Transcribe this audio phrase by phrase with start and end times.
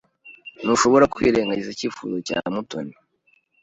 [0.63, 2.93] Ntushobora kwirengagiza icyifuzo cya Mutoni.